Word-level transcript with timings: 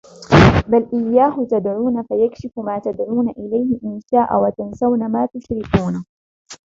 بَلْ 0.67 0.87
إِيَّاهُ 0.93 1.47
تَدْعُونَ 1.51 2.03
فَيَكْشِفُ 2.03 2.59
مَا 2.59 2.79
تَدْعُونَ 2.79 3.29
إِلَيْهِ 3.29 3.79
إِنْ 3.85 3.99
شَاءَ 4.11 4.43
وَتَنْسَوْنَ 4.43 5.11
مَا 5.11 5.25
تُشْرِكُونَ 5.33 6.05